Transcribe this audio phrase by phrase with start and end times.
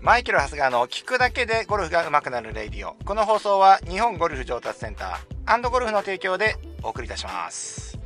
[0.00, 2.94] マイケル・ハスガーの聞くだけでゴルフが上手くなるレディオ。
[3.04, 7.98] この放送は日本ゴルフ上達センターゴルフの提供でお送りいたします。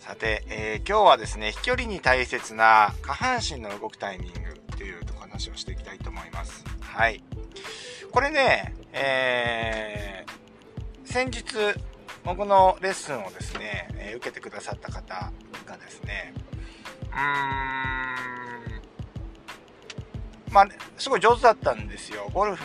[0.00, 6.64] さて、えー、今日はですね、飛距離に大切な下半身の動くタイミングというお話をしていきたいと思います。
[6.80, 7.22] はい。
[8.10, 11.44] これね、えー、先日、
[12.24, 15.30] 僕のレッスンをですね、え、受けてくださった方
[15.64, 16.34] がですね、
[17.12, 18.73] うーん、
[20.54, 22.30] まあ、すごい上手だったんですよ。
[22.32, 22.64] ゴルフ、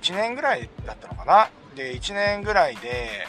[0.00, 1.50] 1年ぐらいだったのかな？
[1.76, 3.26] で、1年ぐらいで、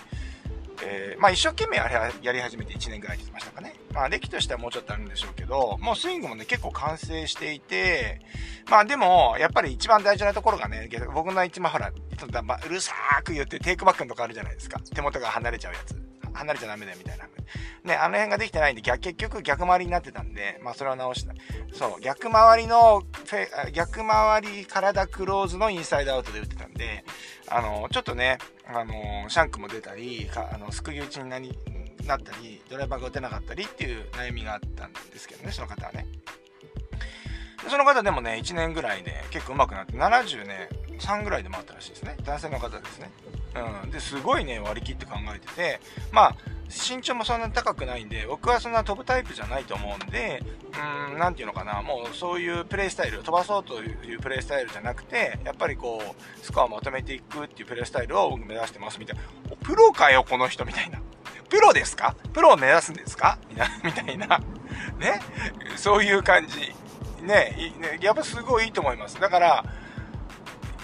[0.82, 3.76] えー、まあ一生懸命やり始めて1年ぐらいできましたかね。
[3.94, 8.22] まあ歴としてはもうちょっとあるんでしょうけど、もうスイングもね、結構完成していて、
[8.70, 14.80] まあでも、やっぱり一番大事なところがね、僕の一番ほら、うるさーく言ってテイクバックのとこあるじゃないですか。
[14.96, 15.96] 手元が離れちゃうやつ。
[16.34, 17.28] 離れちゃダメだよみたいな。
[17.84, 21.34] ね、あの辺ができてないんで、逆、結局逆回りになってたんで、まあそれは直した。
[21.74, 23.04] そう、逆回りの、
[23.74, 27.04] 逆回り体クローズのインサイドアウトで打ってたんで、
[27.50, 31.58] あの、ちょっとね、あの、シャンクも出たり、あの、すくい打ちになり、
[32.06, 36.08] なったり、ドライバーが打てなかったりっていう悩みがあったんですけどね、その方はね。
[37.70, 42.16] その方でもね、1年ぐらいで結構上手くなって、70ね、3ぐらいで回ったらしいですね。
[42.24, 43.12] 男性の方ですね。
[43.84, 43.92] うん。
[43.92, 45.80] で、すごいね、割り切って考えてて、
[46.12, 46.36] まあ、
[46.70, 50.42] 身長もそんなに高くないんで、僕はそんな飛ぶタイプじゃないと思うんで、
[51.12, 59.22] うん、なんていうのかな、もうそういうプレイスタイル、飛ばそうというプレイスタイルじゃなくて、やっぱりこう、スコアをまとめていくっていうプレイスタイルを僕目指してますみたいな。
[59.62, 61.00] プロかよ、この人みたいな。
[61.50, 62.16] プロですか？
[62.34, 63.38] プロを目指すんですか？
[63.50, 63.56] み
[63.94, 64.40] たいな。
[64.98, 65.22] ね？
[65.76, 66.74] そういう感じ。
[67.22, 67.56] ね？
[68.02, 69.20] やっぱすごいいいと思います。
[69.20, 69.66] だから、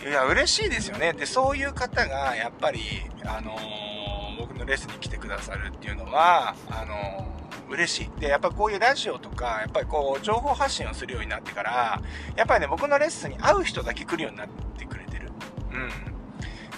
[0.02, 1.12] いや、嬉しいですよね。
[1.12, 2.80] で、そういう方が、やっぱり、
[3.26, 8.20] あのー、僕のレッスンに来てくださるっていうのは、あのー、嬉しい。
[8.20, 12.02] で、やっぱこういうラジオとか、やっぱりこう、情報発信をするようになってから、
[12.38, 14.48] やっぱりね、僕のレッスンに会う人だけ来るようになっ
[14.78, 15.32] てくれてる。
[15.74, 15.90] うん。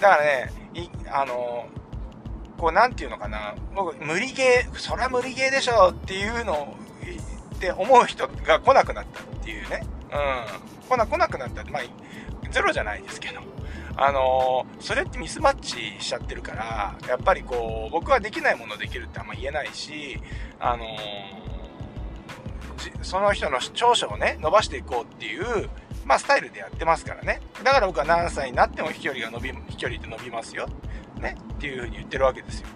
[0.00, 6.76] からね、い、あのー、こう、なんていうのかな、僕、無理ゲー、そりゃ無理ゲーでしょっていうのを、
[7.54, 9.86] って思う人が来なくなったっていうね。
[10.10, 10.88] うん。
[10.88, 11.82] 来な、来なくなった、まあ、
[12.52, 13.40] ゼロじゃないですけど、
[13.96, 20.20] あのー、それってミスマッチしちゃってるから、やっぱりこう、僕はできないものできるってあんま言えないし、
[20.60, 20.88] あのー、
[23.02, 25.68] その人の長所をね、伸ばしていこうっていう、
[26.04, 27.40] まあ、スタイルでやってますからね。
[27.62, 30.68] だから僕は何歳になっても飛距離が伸び、飛距離って伸びますよ。
[31.20, 31.36] ね。
[31.54, 32.68] っていう風に言ってるわけですよ。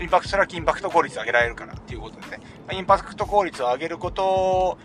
[0.00, 2.40] インパクト、それはインパクト効率を上げられるからっていうことでね。
[2.72, 4.78] インパクト効率を上げること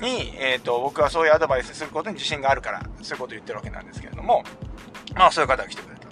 [0.00, 4.42] に、えっ、ー、と、僕はそういうアドバイスすることに自信があるから、そういうことを言ってるわけなんですけれども、
[5.14, 6.03] まあそういう方が来てくれて。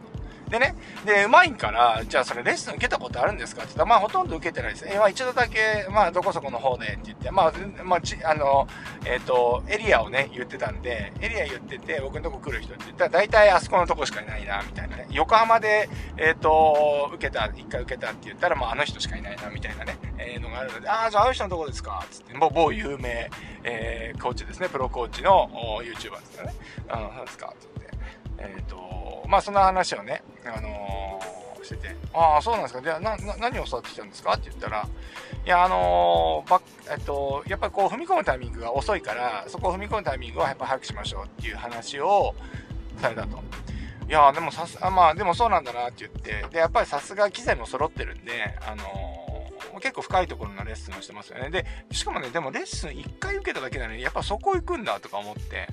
[0.52, 0.74] でね、
[1.06, 3.62] で、うまいから、じゃあそれレッスン受けたことあるんですか？
[3.62, 4.86] って言ったら、まあほとんど受けてないです。
[4.86, 7.52] え、まあ一度だけ、まあどこそこの方でって言って、まあ、
[7.82, 8.68] まあ、ち、あの、
[9.06, 15.06] えっ、ー、と、エリアをね、言ってたんで、エリア言ってて、僕のとこ来る人って言ったら、大体あそこのとこしかいないな、みたいなね。
[15.10, 22.04] 横浜で、えっ、ー、と、受けた、一回受けたって言ったら、まああの人しかいないな、みたいなね、えー、のがあるので、ああ、じゃああの人のとこですか？
[22.10, 23.30] つって、もう某有名、
[23.64, 25.48] えー、コーチですね、プロコーチの
[25.82, 26.52] YouTuber ですよね。
[26.90, 27.54] あの、なんですか？
[27.58, 27.90] つって。
[28.38, 28.76] えっ、ー、と、
[29.32, 32.82] まあそんな話をね、あのー、してて、ああ、そうなんですか。
[32.82, 34.34] じゃあ、な、何を育ってきたんですか？
[34.34, 34.86] って言ったら、
[35.46, 36.60] いや、あのー、ば
[36.90, 42.34] えっと、やっぱりこう踏み込むタイミングが遅いから、そこを踏み込むタイミングはやっぱ早くしましょうっていう話を
[43.00, 43.42] されたと。
[44.06, 51.48] いやでもさす、あまあ、でもそうなんだなって言って、で、やっぱりさすが機材も揃ってるんで、あのー、結構深いところのレッスンをしてますよね。
[51.48, 55.68] で、しかもね、でもレッスン1回受けただけなのに、やっぱそこ行くんだとか思って、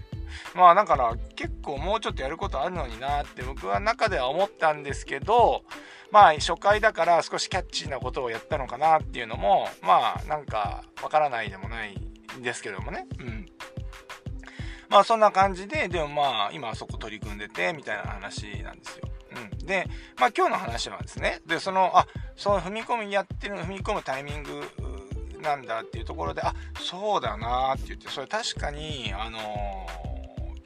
[0.56, 5.63] まあだから結構もうちょっとやることあるのになって僕は中では思ったんですけど、
[6.12, 11.95] まあ初回だから少しキャッチーなことをやったのかなっていうのも、まあなんかわからないでもない
[12.38, 13.06] んですけどもね。
[13.19, 13.45] うん。
[14.89, 19.07] まあそんな感じで、でもまあ今あそこ取り組んでてみたいな話なんですよ。
[19.62, 19.66] うん。
[19.66, 19.88] で、
[20.19, 24.63] まあ今日の話はですね、で、その、あ、そう踏み込みやってるの、踏み込むタイミング
[25.41, 30.08] なんだっていうところで、あ、そうだなって言って、それ確かに、あのー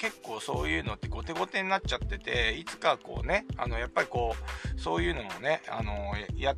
[0.03, 4.35] 結構そういうのって後手後手になっちゃってて、いつかこうね、あの、やっぱりこ
[4.75, 6.55] う、そういうのもね、あの、や、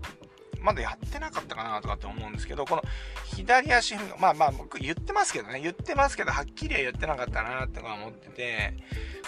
[0.62, 2.82] まだやってなかったかなとかって思うんですけど、この
[3.36, 8.74] 左足踏み、まあまあ僕言ってますけどね、言ってますけど、はっきりは言ってなかったなって思ってて、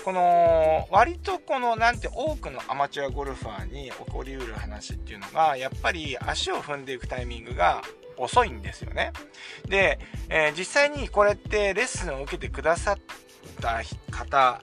[0.04, 7.84] この、割とこの、なんて多くのアマチュアゴルファーに起こりうる話っていうのが、やっぱり足を踏んでいくタイミングが
[8.18, 9.12] 遅いんですよね。
[9.68, 10.00] で、
[10.30, 12.98] えー、実際にこれってレッスンを受けてくださっ
[13.58, 13.82] た
[14.12, 14.62] 方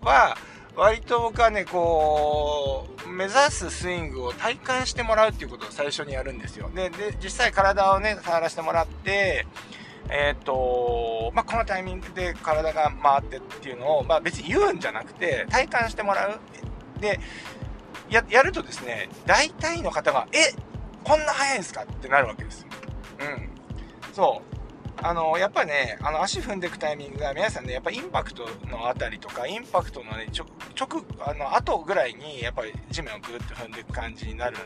[0.00, 0.36] は、
[0.76, 6.70] 割と僕はね、こう、目指すスイングを体感してもらうっていうことを最初にやるんですよ。
[6.74, 9.46] で、で実際体をね、触らせてもらって、
[10.08, 16.40] えっ、ー、と、まあ、このタイミングで体が回ってっていうのを、まあ、別に言うんじゃなくて、体感してもらう。
[17.00, 17.20] で、
[18.08, 20.54] や、やるとですね、大体の方が、え、
[21.04, 22.66] こんな速いんですかってなるわけです。
[23.20, 23.50] うん。
[24.12, 24.49] そう。
[25.02, 30.46] あの、やっぱね、あの、足踏んでいくタイミングが、皆さんね、やっぱインパクトのあたりとか、インパクトのね、ちょ、
[30.78, 34.58] 直、あの、後ぐらいに、やっぱり地面をぐっと踏んでいく感じになる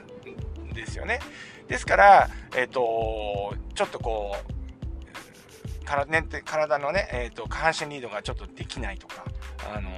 [0.63, 1.21] んですよね。
[1.69, 9.25] ですから、えっ、ー、と、ちょっとこう、体ね、体のね、えっ、ー、と、下半身リードがちょっとできないとか、
[9.73, 9.91] あの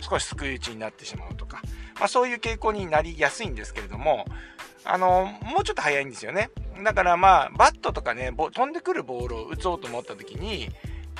[0.00, 1.60] 少しすくい打ちになってしまうとか、
[1.98, 4.24] まあ、そういう傾向になりやすいんですけれども、
[4.84, 6.50] あのもうちょっと早いんですよね。
[6.82, 10.68] だからまあ、バットとかね、飛んでくるボールを打とうと思った時に、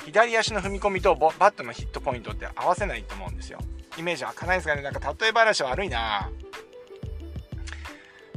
[0.05, 3.59] 左足の踏み込みとバットのヒットポイントって合わせないと思うんですよ。
[3.97, 6.29] イメージ湧かないですかねなんか例え話悪いな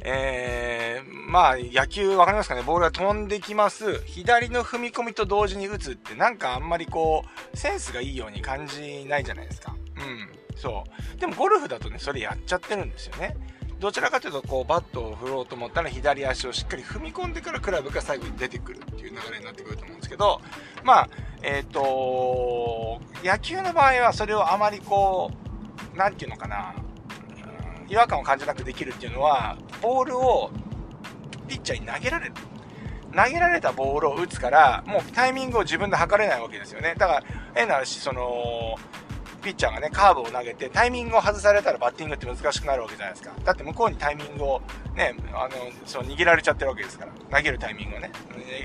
[0.03, 4.01] えー、まあ、野球わかりますかねボールが飛んできます。
[4.07, 9.77] 左の踏み込みと同時に打つってなんかあんまりこう、センスがいいように感じないじゃないですか。
[9.99, 10.59] うん。
[10.59, 10.85] そ
[11.17, 11.21] う。
[11.21, 13.37] でもゴルフだとね、それやっちゃってるんですよね。
[13.81, 20.41] どちらかというとこうバットを振ろうと思ったら左足をしっかり踏み込んでからクラブが最後に出てくるっていう流れになってくると思うんですけど
[20.85, 21.09] まあ
[21.43, 26.75] えっ、ー、と野球の場合はそれをあまりこう何て言うのかな、
[27.89, 30.51] 違和感を感じなくできるっていうのはボールを
[31.49, 32.33] ピッチャーに投げられる。
[33.13, 36.95] 投げられたボールを打つからもうタイミングを自分で測れないわけですよね。
[36.97, 37.23] だから
[37.55, 38.77] 変な話その
[39.41, 43.33] ピッチャーがね、カーブを投げて、タイミングを外されたらバッティングって難しくなるわけじゃないですか。
[43.45, 44.63] だって向こうにタイミングを
[44.95, 45.51] ね、あの、
[45.87, 47.13] そう、握られちゃってるわけですから。
[47.39, 48.11] 投げるタイミングをね、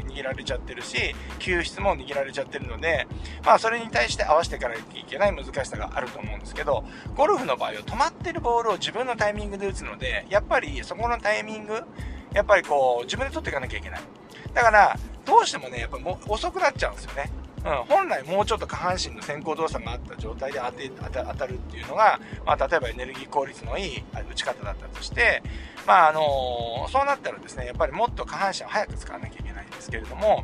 [0.07, 3.07] 握られちゃってるし、救出も握られちゃってるので、
[3.45, 6.83] まあ、それに対して合わせていかなきゃいけない難しさがあると思うんですけど、
[7.15, 11.81] ゴルフの場合は止まってるボールを自分のタイミングで打つので、やっぱりそこのタイミング、
[12.33, 14.01] やっぱりこう、自分で取っていかなきゃいけない。
[14.53, 17.29] だから、どうしてもね、やっぱもう遅くなっちゃうんですよね。
[17.65, 25.41] うん、本来もうちょっと下半身の先行動作があった状態で当て当たるっていうのが、まあ、例えばエネルギー効率のいい打ち方だったとして、
[25.87, 30.43] まああのそうなったらですねやっぱりもっと下半身を早く使わなきゃいけないんですけれども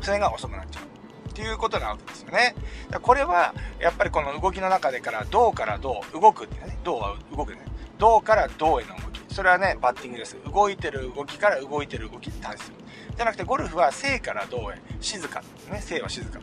[0.00, 0.84] それが遅くなっちゃう。
[0.84, 2.54] っていうことなわけですよね。
[3.02, 7.58] これは、やっぱりこの動きの中でから、うからどう、動くってね、うは動くね。
[7.98, 9.20] うからどうへの動き。
[9.34, 10.38] それはね、バッティングです。
[10.50, 12.76] 動いてる動きから動いてる動きに対する。
[13.16, 14.78] じゃなくてゴルフは静から動へ。
[15.00, 15.42] 静か。
[15.70, 16.38] ね静は静か。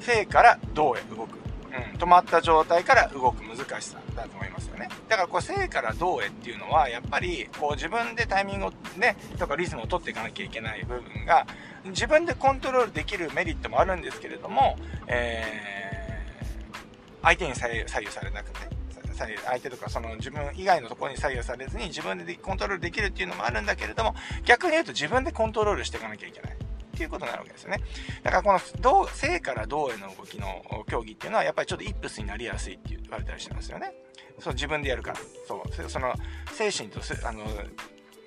[0.00, 1.36] 静から動へ動く、
[1.94, 3.98] うん、止まった状態から動く難しさ。
[4.14, 4.88] だと思いますよね。
[5.08, 11.46] だからこう静から動へっていうのはやっぱりこう自分でタイミングをねとかリズムを取っていかなきゃいけない部分が
[11.84, 14.76] 自分でコントロールできるメリットもあるんですけれども、
[15.06, 18.75] えー、相手に左右されなくて、
[19.24, 24.14] ね相手とかその自分以外のところに左右されずに自分でコントロールできるっていうのもあるんだけれども、
[24.44, 26.56] 逆に言うと自分でコントロールしていかなきゃいけない。
[26.96, 27.80] っていうことになるわけですよね。
[28.22, 33.92] だからこの動、正から動への動きの競技っていうのはやっぱりちょっとイップスになりやすいって言われたりしてますよね。
[34.38, 35.18] そう、自分でやるから。
[35.46, 36.14] そう、その
[36.52, 37.44] 精神とあの、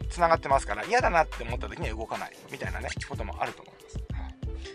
[0.09, 3.99] つながってますから嫌だなって思った時には動かないみたいなね、こともあると思います。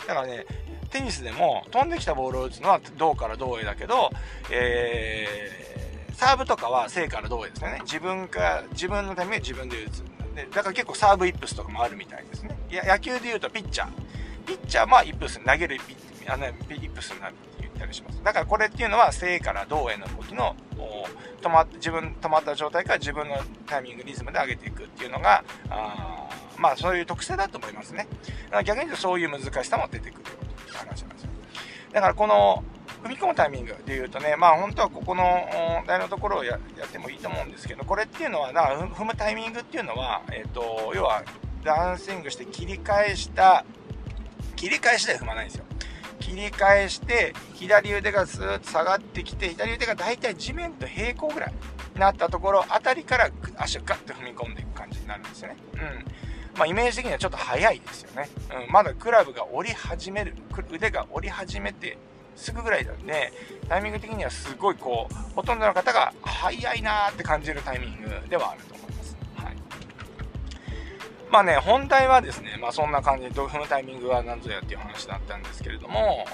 [0.09, 0.45] だからね、
[0.91, 4.11] テニスでも飛んできたボールを打つのは銅から銅へだけど、
[4.51, 5.74] えー
[6.15, 7.81] サーブとかは正から同へですよね。
[7.83, 10.05] 自分か、自分のために自分で打つ。
[10.35, 12.57] で、だから結構サーブイップスとかもあるみたいですね。
[12.71, 13.89] いや、野球で言うとピッチャー。
[14.47, 15.97] ピッチャーはイップス、投げるピ
[16.27, 18.23] あのイップスになるって言ったりします。
[18.23, 20.57] だからこれっていうのは正から同への動きの、
[21.43, 23.37] 止ま自分、止まった状態から自分の
[23.67, 28.07] タイミング、リズムで上げていくっていうのが、あまあそういう特性だと思いますね。
[28.45, 30.25] だから逆に言うとそういう難しさも出てくるっ
[30.65, 31.31] ていう話なんですよ。
[31.93, 32.65] だからこの、
[33.05, 35.23] 踏み込むタイミングで言うとね、まあ本当はここの
[35.87, 41.23] 台のところをやってもいいと思うんですけど、これっていうのは、な踏むタイミングっていうのは、えっ、ー、と、要は
[41.63, 43.67] ダウンスイングして切り返した、
[44.57, 45.65] 切り返しで踏まないんですよ。
[46.19, 51.53] 切り返して、左腕がスーッと下がってきて、左腕が大体地面と平行ぐらい
[51.95, 55.57] になったところあたりから足をガッと踏み込んでいく感じになるんですよね。
[55.75, 55.81] うん。
[56.57, 58.31] まあ、イメージ的にはちょっと早いですよね。
[58.67, 60.35] うん、まだクラブが折り始める、
[60.71, 61.99] 腕が折り始めて
[62.37, 63.33] すぐぐらいなんで、
[63.69, 69.17] タイミング的にはすごいこう、ほとんどの方が早いなーって感じるタイミングではあると思います。
[69.37, 69.57] はい。
[71.31, 76.27] まあね、本題はですね、まあそんな感じで、どう踏むタイミングは何ぞやっていう話だったんですけれども、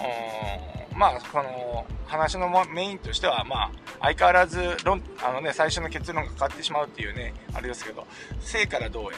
[1.00, 8.06] まあ、この話のメインとしては、まあ、相変わらず論、あのね、最初の結論が変わってしまうっていうね、あれですけど、
[8.40, 9.16] 正からどうへ、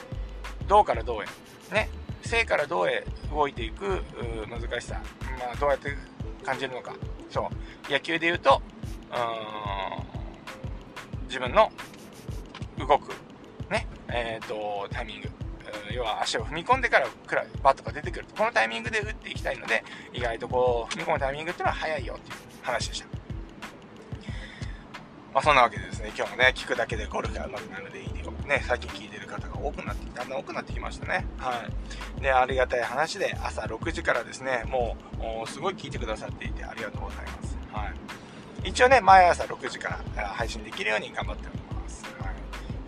[0.68, 1.88] どうからどうへ、ね、
[2.22, 4.04] 正からどうへ動いていく
[4.48, 5.00] 難しさ、
[5.40, 5.96] まあ、どうやって
[6.42, 6.94] 感じるのか
[7.30, 7.48] そ
[7.88, 8.60] う野球で言うと
[11.26, 11.70] 自分の
[12.78, 13.12] 動く
[13.70, 15.28] ねえっ、ー、とタイミング
[15.94, 18.26] 要は足を踏み込んでからくらバットが出てくる。
[18.36, 23.21] このタイミングで打っていきたいので、意外とこう、踏み込むタイミングっていうのは早いよっていう話でした。
[25.32, 28.32] まあそんなわけでですね、今日もね、聞くだけでゴルフが上手くなるでいいよ。
[28.46, 31.26] ね、最近聞いてる方が多くなって、だんだん多くなってきましたね。
[31.38, 31.64] は
[32.18, 32.20] い。
[32.20, 34.96] で、ありがたい話で、朝6時からですね、も
[35.44, 37.56] う、すごい聞いてくださっていてありがとうございます。
[37.72, 37.86] は
[38.64, 38.68] い。
[38.68, 42.04] 一応ね、毎朝6時から配信できるように頑張っております。
[42.20, 42.34] はい。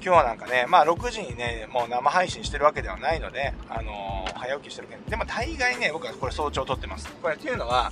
[0.05, 7.11] 今日なんかね、まあ6時にね、もう生配信してるわけではないので、あのー、早起きしてるけど、でも大概ね、僕はこれ早朝撮ってます。
[7.23, 7.91] これっていうのは、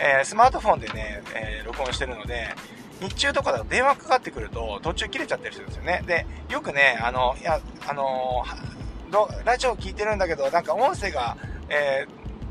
[0.00, 2.48] えー、スマートフォンでね、えー、録音してるので、
[3.02, 6.02] 日中とかだと電話かかってくると途中切れちゃってる人ですよね。
[6.06, 8.44] で、よくね、あの、いや、あの
[9.44, 11.36] ラジオ聞いてるんだけど、なんか音声が、
[11.68, 12.06] え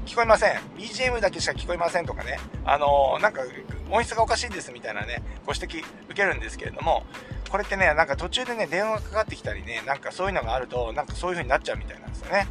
[0.06, 0.58] ー、聞こえません。
[0.78, 2.40] BGM だけしか聞こえませんとかね。
[2.66, 3.42] あのなんか
[3.90, 7.04] 音質がおかしいですみたいなね、ご指摘受けるんですけれども、
[7.50, 12.48] これってね、なんか途中でね、電話がかかってきたりね、なんかそういうのがあると、なんかそういう風になっちゃうみたいなんですよね。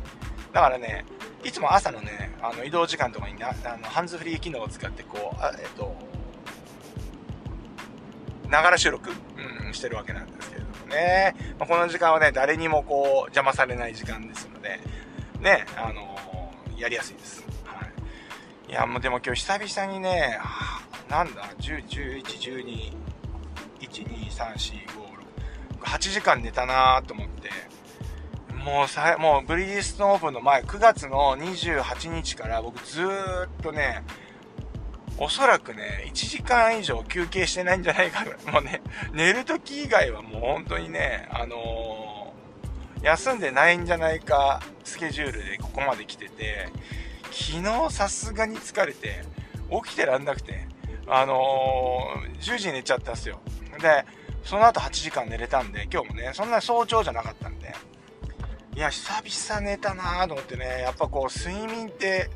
[0.52, 1.04] だからね、
[1.44, 5.94] いつも朝のね、あの移動時間とかになあのハンズフリー機能を使ってこう、あえっと、
[8.50, 9.10] ながら収録、
[9.66, 11.34] うん、してるわけなんですけれどもね。
[11.58, 14.80] まあ、この時間はね、誰にもこう、邪魔されない時間ですので、
[15.40, 17.44] ね、あのー、やりやすいです。
[17.64, 18.70] はい。
[18.70, 20.38] いや、もうでも今日久々にね、
[21.08, 22.92] なんだ、10、11、12、
[23.80, 25.10] 1、2、3、4、5、
[25.80, 27.50] 6、8時間寝たなと思って、
[28.64, 34.02] もうさ、もうブリヂストンオープンの前、9月の28日から僕ずーっとね、
[35.22, 38.40] おそらくね、1時間以上休憩してないんじゃないかぐらい。
[38.50, 38.80] もうね、
[39.12, 46.68] 寝る時以外はもう本当にね、あのー、休んでないんじゃないかスケジュールでここまで来てて、
[47.30, 49.22] 昨日さすがに疲れて、
[49.84, 50.66] 起きてらんなくて、
[51.06, 53.40] あのー、10時寝ちゃったんすよ。
[53.78, 54.06] で、
[54.42, 57.74] その後8時間寝れたんで、今日もね、そんな早朝じゃなかったんで、
[58.74, 62.30] いや、久々寝たなぁと思ってね、やっぱこう、睡眠って、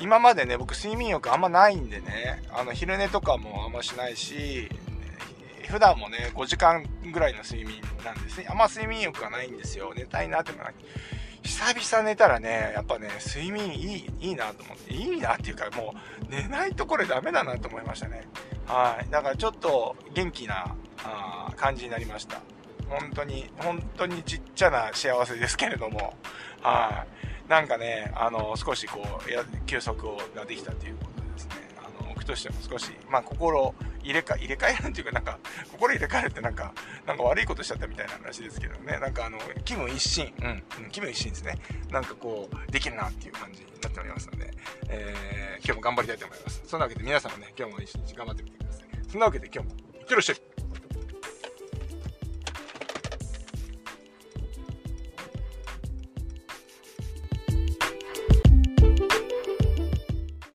[0.00, 4.68] 今までね、僕睡眠欲あんまないんでね、あの、昼寝とかもあんましないし、
[5.68, 8.46] 普段もね、5時間ぐらいの睡眠なんですね。
[8.48, 9.92] あんま睡眠欲がないんですよ。
[9.96, 10.70] 寝たいなってもな
[11.42, 18.24] 久々寝たらね、やっぱね、睡眠いい、いいなと思って、いいなっていうか、もう、寝ないとこれダメだなと思いましたね。
[18.66, 19.10] はい。
[19.10, 20.74] だからちょっと元気な
[21.04, 22.40] あ感じになりました。
[22.88, 26.14] 本当に、本当にちっちゃな幸せですけれども、
[26.62, 27.33] はい。
[27.48, 31.54] なんかね、あの、少しこう、や休息をができたということですね。
[31.78, 35.38] あの、僕としても少し、まあ、心入れか、入れ替えるっていうか、なんか、
[35.70, 36.72] 心入れ替えるってなんか、
[37.06, 38.98] なんか悪いことしちゃったみたいな話ですけどね。
[38.98, 40.48] なんかあの、気分一新、う
[40.86, 41.58] ん、気分一新ですね。
[41.90, 44.50] なんかこう、できるなっていう感じになっておりますので、
[44.88, 46.62] えー、今日も頑張りたいと思います。
[46.66, 48.86] そんなわけで皆さんもね、今日も一日頑張ってみてください。
[49.08, 50.53] そんなわけで今日も、いってらっしゃい